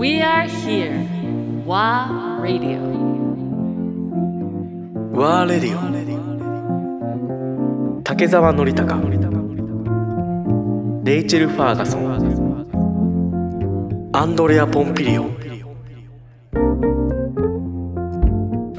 [0.00, 1.04] We are here.
[1.66, 2.80] WA Radio.
[5.12, 5.76] ワーレディ
[7.98, 8.98] オ竹澤典孝
[11.04, 12.14] レイチェル・ファーガソン
[14.14, 15.24] アンドレア・ポンピリオ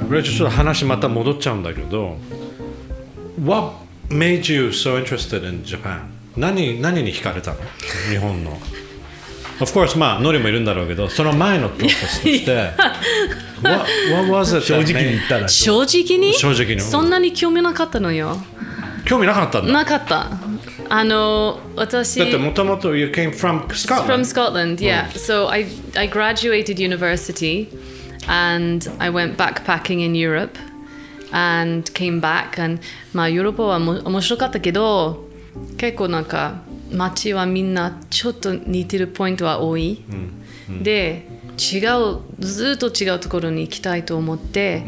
[0.07, 2.17] 俺はちょっと話また戻っちゃうんだけど
[3.45, 3.75] What
[4.09, 5.99] made you so interested in Japan?
[6.35, 7.57] 何何に惹かれたの？
[8.09, 8.57] 日本の
[9.61, 12.71] Of course まあノリもいるんだろうけどその前のプロセスとして
[13.61, 18.37] what, what was it 正直に言ったら正直に正直にそんなに興味なかったのよ。
[19.05, 20.29] 興味なかったんだなかった。
[20.89, 22.19] あの、私。
[22.19, 25.07] だってもともと you came from Scotland From Scotland, yeah.
[25.11, 27.69] So I, I graduated university
[28.27, 30.57] and I went backpacking in Europe
[31.31, 32.61] and came back.
[32.61, 32.81] And
[33.13, 35.25] まあヨーロッパはも面白かったけど、
[35.77, 40.03] 結構なんか街はみんなちょっと似てるポイントは多い。
[40.81, 44.83] で、違う、ずっと違うところに行きたいと思って、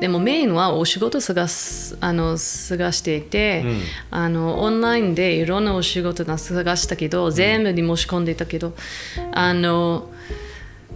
[0.00, 3.64] でもメインはお仕事探すあの探していて、
[4.10, 8.74] あのオンラインでいろんなお仕事が探したけど、全部に申し込んでいたけど
[9.32, 10.10] あの、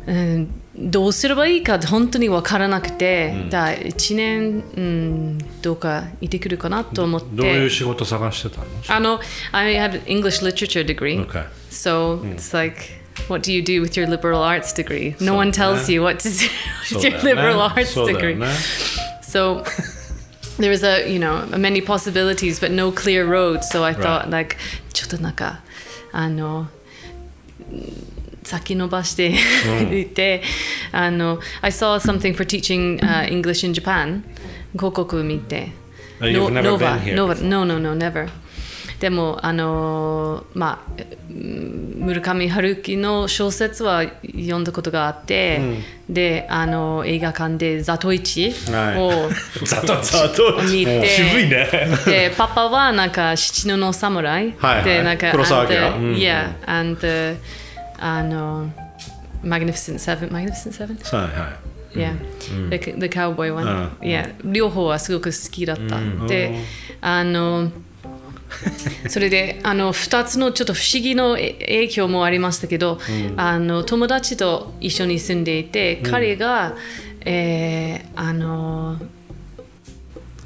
[0.06, 9.20] うん、どうすればいいか本当に分からなくて、だ1年、うん、どうかいてくるかなと思ってどういう仕事探してたのあの
[9.50, 11.44] I have an English literature degree Okay.
[11.70, 12.98] so it's like
[13.28, 16.20] what do you do with your liberal arts degree no one tells ね you what
[16.20, 16.48] to do
[16.96, 18.46] with だ your liberal arts degree ね
[19.22, 19.64] so
[20.58, 24.56] there was a you know many possibilities but no clear road so i thought like
[24.92, 25.60] ちょっとなんか
[26.12, 26.68] あの
[28.48, 29.34] 先延ばして
[30.00, 30.42] いて、
[30.92, 34.22] あの、I saw something for teaching、English in Japan.
[34.72, 35.72] 広告見て、
[36.20, 36.62] Nova、
[37.02, 38.28] Nova、No No No Never。
[39.00, 45.60] でもあのまあ村上春樹の小説は読んだことがあって、
[46.08, 49.30] であの映画館でザトイチを、は
[49.62, 49.94] い、ザト
[50.64, 56.32] 見て、でパパはなんか七のの侍、はいは、でなんか黒沢明、
[56.66, 57.36] and、
[57.98, 58.70] あの、
[59.44, 61.16] Magnificent Seven, Magnificent Seven?
[61.16, 61.56] はいはい
[61.98, 62.14] Yeah,
[62.70, 63.66] the, the cowboy one.
[63.66, 65.98] うん Yeah, 両方はすごく好きだった。
[66.26, 66.58] で、
[67.00, 67.70] あの、
[69.08, 72.98] それであの2つのちょっと不思議のえ影響もありましたけど、
[73.36, 76.74] あの友達と一緒に住んでいて、彼が、
[77.24, 78.98] えーあの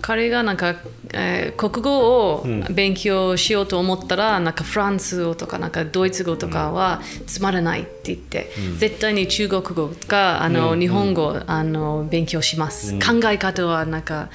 [0.02, 0.74] 彼がなんか、
[1.14, 14.28] えー国語を勉強しようと思ったら、なんかフランス語とかなんかドイツ語とかはつまらないって言って、絶対に中国語かあの、日本語あの勉強します、考え方はなんか、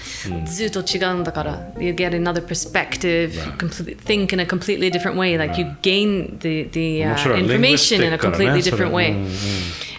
[0.45, 6.69] ずっと違うんだから、you get another perspective, complete, think in a completely different way, like you gain the,
[6.71, 9.27] the、uh, information in a completely different way、うんうん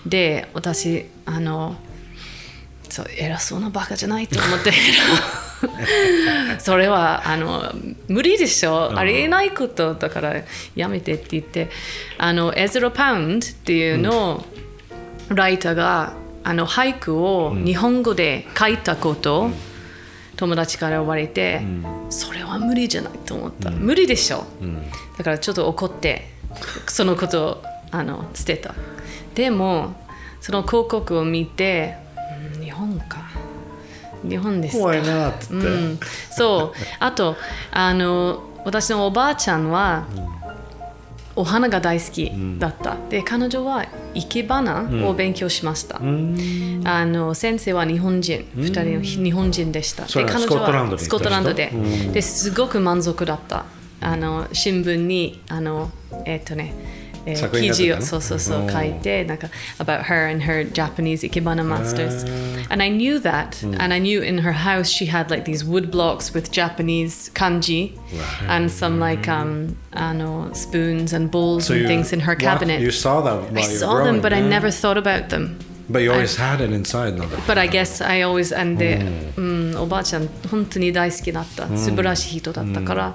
[0.07, 1.77] で私あの
[2.99, 4.73] そう偉そうなバカじゃないと思って。
[6.59, 7.73] それはあの
[8.09, 10.35] 無理でしょ、ありえないことだから
[10.75, 11.71] やめてって言って。
[12.19, 14.45] あのエズロ・パウンドっていうの、
[15.29, 19.51] ライターがあの俳句を日本語で書いたことを、
[20.37, 21.61] 友達から言われて、
[22.11, 24.45] それは無理じゃないと思った、無理でしょ、
[25.17, 26.31] だからちょっと怒って
[26.89, 28.75] そのことをあの捨てた。
[29.37, 29.95] でも
[30.41, 32.08] その広告を見て
[32.79, 33.29] 本か。
[34.29, 34.77] 日本です。
[34.77, 36.01] か怖いなっつって、うん、
[36.31, 36.79] そう。
[36.99, 37.37] あと
[37.71, 40.07] あの私のおばあちゃんは、
[41.37, 46.01] お花が大好きだった、で彼女は生け花を勉強しました、あ
[47.07, 50.05] の先生は日本人、二人の日本人でした。
[50.05, 51.05] で彼女スコットランドに行った人？
[51.05, 51.71] スコットランドで。
[52.13, 53.67] ですごく満足だった。
[54.01, 55.91] あの新聞にあの
[56.25, 56.75] えっ、とね
[57.28, 59.48] えー作品が記事を出たのそうそうそう書いてなんか
[59.80, 62.26] about her and her Japanese ikebana masters
[62.70, 65.90] and I knew that and I knew in her house she had like these wood
[65.90, 67.94] blocks with Japanese kanji
[68.50, 72.40] and some like um あの spoons and bowls So and you- things in her what?
[72.40, 74.50] cabinet You saw them while I you were saw them growing, but I yeah.
[74.50, 75.58] never thought about them
[75.91, 77.25] But you always had it inside no?
[77.47, 79.01] But I guess I always and で、
[79.37, 83.15] うん、おばあちゃん本当に大好きだった、素晴らしい人だったから、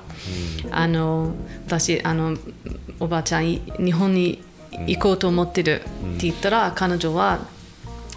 [0.72, 1.36] あの
[1.68, 2.36] 私あの
[3.00, 4.44] おばあちゃんい日本に
[4.88, 5.84] 行こうと思ってるっ
[6.18, 7.40] て言ったら、彼女は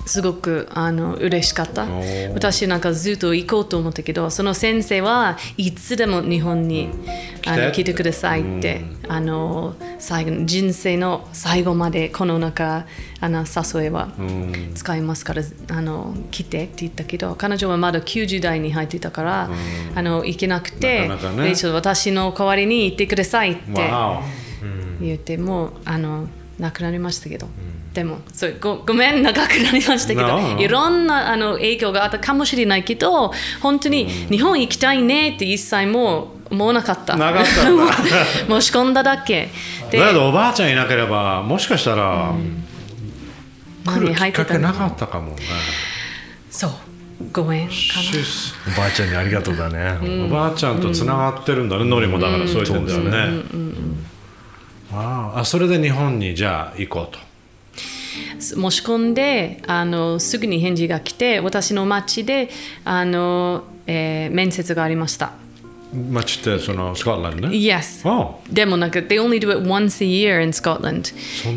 [0.07, 1.85] すごくあの嬉しかった。
[1.85, 2.33] ー。
[2.33, 6.89] 私なんかずっと行こうと思ったけどその先生はいつでも日本に
[7.47, 12.87] あの来てくださいって、あの最後の人生の最後までこの中
[13.21, 14.09] あの誘いは
[14.75, 19.51] 使いますから、あの来てって言ったけど彼女はまだ90代に入ってたから、
[19.95, 21.55] あの行けなくてなかなかね。
[21.73, 23.91] 私の代わりに行ってくださいって.
[25.01, 26.27] 言ってもあの
[26.59, 27.49] なくなりましたけど、
[27.93, 30.61] でもそうごごめん長くなりましたけど、No.
[30.61, 37.15] いろんなあの影響があったかもしれないけど本当に日本行きたいねって一切もう思わなかった。
[37.19, 37.23] 申
[38.63, 39.51] し込んだだけ。
[39.91, 42.33] でだけどおばあちゃんいなければもしかしたら、
[43.85, 45.43] 来るきっかけなかっったかもね。
[46.51, 46.71] そう。
[47.33, 47.73] ご縁か
[48.67, 52.19] おばあちゃんにありがとうだね、おばあちゃんとつながってるんだね、ノリも。
[52.19, 53.43] だからそういう点だよね。
[54.15, 54.16] あ
[54.93, 57.19] あそれで日本にじゃあ行こうと。
[57.19, 57.27] な
[58.41, 62.49] 申し込んであのすぐに返事が来て私の町で
[62.85, 65.33] あの、えー面接がありました。
[66.11, 71.15] 町ってそのスコットランドね？Yes おでもなんか they only do it once a year in Scotland.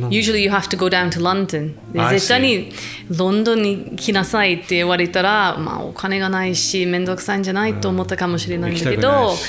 [0.10, 1.76] usually you have to go down to London.
[2.12, 2.72] 絶対に
[3.10, 9.44] ロンドンに来なさいって言われたら、まあ、お金がないし面倒くさいんじゃないと思ったかもしれないんだけどいし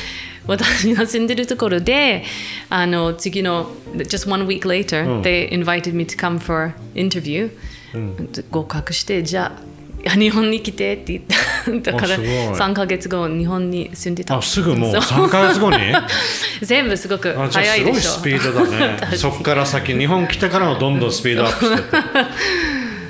[0.46, 2.24] 私が住んでるところで
[2.68, 7.50] あの次の just one week later、they invited me to come for interview、
[8.50, 9.52] 合格してじゃ
[10.06, 11.92] あ日本に来てって言った。
[11.92, 12.28] だからあすごい。
[12.28, 14.38] 3ヶ月後日本に住んでた。
[14.38, 15.00] あすぐもうそう。
[15.26, 15.76] 3ヶ月後に？
[16.62, 18.10] 全部すごく早いでしょ。
[18.12, 19.16] スピードだね。
[19.18, 21.98] そこから先日本来てからもどんどんスピードアップしてって。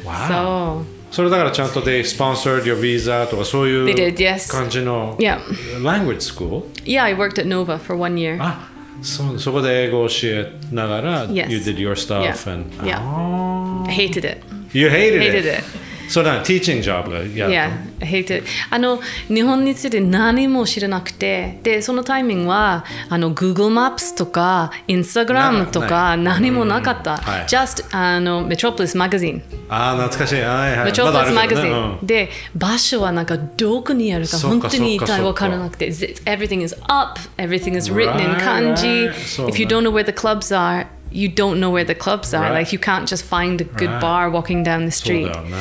[0.29, 4.52] そうそれだからちゃんと they sponsored your visa とかそうい They う did, yes.
[4.52, 5.40] 感じの Yeah.
[5.82, 6.64] language school?
[6.84, 8.38] Yeah, I worked at Nova for one year.
[8.42, 8.70] あ
[9.02, 11.50] そそこで英語を教えながら Yes.
[11.50, 12.54] you did your stuff Yeah.
[12.54, 12.98] and Yeah.
[13.02, 14.42] あ I hated it.
[14.74, 15.64] ー you hated, Hated it.
[16.11, 17.71] それは teaching job がやる Yeah,
[18.01, 18.45] I hated it.
[18.69, 27.19] あの日本について何も知らなくてでそのタイミングはあの Google Maps とか Instagram とか何もなかった。
[27.19, 29.43] はい Just あの Metropolis Magazine。
[29.69, 39.11] ああ懐かしいはいはい Metropolis Magazine、で場所はなんかどこにあるか本当に一体そうか分からなくて Everything is up, everything is written in kanji
[39.49, 42.33] If you ね don't know where the clubs are you don't know where the clubs
[42.35, 42.43] are.
[42.43, 42.53] Right.
[42.53, 44.01] Like you can't just find a good right.
[44.01, 45.33] bar walking down the street.
[45.33, 45.53] Down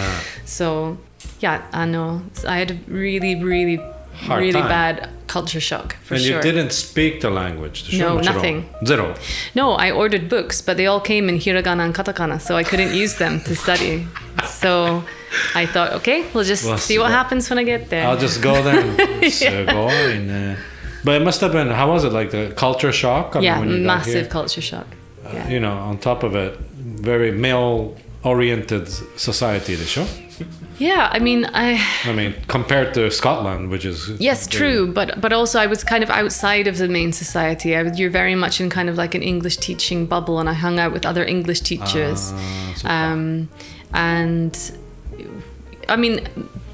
[0.45, 0.97] so
[1.39, 2.23] yeah, I know.
[2.47, 3.77] I had a really, really,
[4.13, 4.69] Hard really time.
[4.69, 6.37] bad culture shock for and sure.
[6.37, 7.97] You didn't speak the language.
[7.97, 8.67] no, nothing.
[8.85, 9.15] Zero.
[9.55, 12.93] No, I ordered books, but they all came in hiragana and katakana, so I couldn't
[12.93, 14.07] use them to study.
[14.45, 15.03] So
[15.55, 18.07] I thought, okay, we'll just see, what, happens when I get there.
[18.07, 18.79] I'll just go there.
[19.19, 19.65] Uh, yeah.
[19.65, 20.55] go uh,
[21.03, 21.67] but it must have been.
[21.67, 22.13] How was it?
[22.13, 23.35] Like the culture shock?
[23.35, 24.87] I yeah, mean, massive culture shock
[25.33, 25.49] yeah.
[25.49, 28.87] you know, on top of it, very male oriented
[29.17, 30.05] society the show.
[30.77, 31.85] Yeah, I mean, I.
[32.05, 34.09] I mean, compared to Scotland, which is.
[34.19, 37.75] Yes, true, but but also I was kind of outside of the main society.
[37.75, 40.79] I, you're very much in kind of like an English teaching bubble, and I hung
[40.79, 43.49] out with other English teachers, ah, um,
[43.93, 44.57] and
[45.89, 46.25] I mean,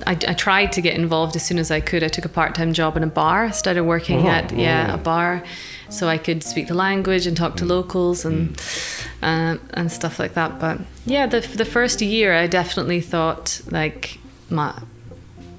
[0.05, 2.03] I, I tried to get involved as soon as I could.
[2.03, 3.51] I took a part-time job in a bar.
[3.51, 4.95] Started working Oh, at yeah oh.
[4.95, 5.43] a bar,
[5.89, 8.55] so I could speak the language and talk to locals and
[9.21, 10.59] uh, and stuff like that.
[10.59, 14.19] But yeah, the the first year I definitely thought like
[14.49, 14.83] まあ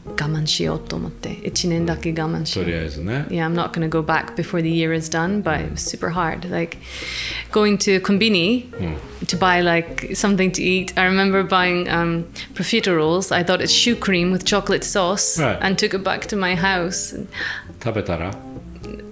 [0.06, 5.72] 我慢しようと思って1年だけ我慢しとようりあえずね yeah, I'm not going to go back before the year is done, but it
[5.72, 6.50] was super hard.
[6.50, 6.78] Like
[7.52, 8.66] going to Kombini
[9.28, 10.92] to buy like something to eat.
[10.98, 12.26] I remember buying um,
[12.56, 13.32] profiteroles.
[13.32, 15.58] I thought it's shoe cream with chocolate sauce Right.
[15.62, 17.16] and took it back to my house.
[17.84, 18.32] 食べたら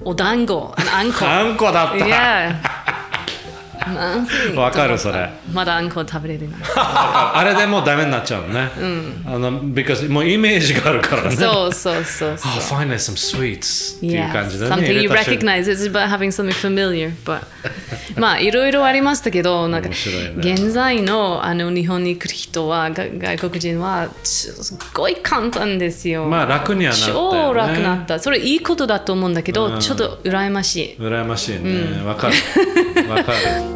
[0.03, 1.25] Odango and anko.
[1.27, 2.55] あんこだった yeah.
[4.56, 6.56] わかるそれまだあんこ食べれるな。
[6.76, 8.70] あれでもうダメになっちゃうのね、
[9.26, 12.52] あの because もうイメージがあるからねそうそうそうそう。
[12.52, 15.70] Oh, finally some sweets っていう感じだね something 入 you recognize.
[15.70, 17.12] It's about having something familiar.
[17.24, 17.42] But
[18.18, 19.94] まあいろいろありましたけど、なんかね
[20.38, 26.24] 現在のあの日本に来る人はが外国人はちすごい簡単ですよ。
[26.24, 28.18] まあ楽にはなったよね超楽なった。
[28.18, 30.96] それいいことだと思うんだけど、ちょっと羨ましい。
[30.98, 33.73] 羨ましいねわ、かるわかる